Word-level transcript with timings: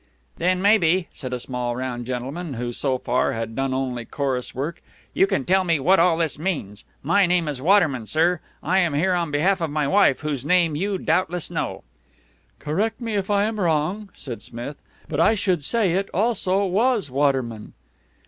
"Then, 0.37 0.63
maybe," 0.63 1.09
said 1.13 1.31
a 1.31 1.39
small, 1.39 1.75
round 1.75 2.07
gentleman 2.07 2.55
who, 2.55 2.73
so 2.73 2.97
far, 2.97 3.33
had 3.33 3.55
done 3.55 3.71
only 3.71 4.03
chorus 4.03 4.55
work, 4.55 4.81
"you 5.13 5.27
can 5.27 5.45
tell 5.45 5.63
me 5.63 5.79
what 5.79 5.99
all 5.99 6.17
this 6.17 6.39
means? 6.39 6.85
My 7.03 7.27
name 7.27 7.47
is 7.47 7.61
Waterman, 7.61 8.07
sir. 8.07 8.39
I 8.63 8.79
am 8.79 8.95
here 8.95 9.13
on 9.13 9.29
behalf 9.29 9.61
of 9.61 9.69
my 9.69 9.87
wife, 9.87 10.21
whose 10.21 10.43
name 10.43 10.75
you 10.75 10.97
doubtless 10.97 11.51
know." 11.51 11.83
"Correct 12.57 12.99
me 12.99 13.13
if 13.13 13.29
I 13.29 13.43
am 13.43 13.59
wrong," 13.59 14.09
said 14.15 14.41
Smith, 14.41 14.77
"but 15.07 15.19
I 15.19 15.35
should 15.35 15.63
say 15.63 15.93
it, 15.93 16.09
also, 16.15 16.65
was 16.65 17.11
Waterman." 17.11 17.73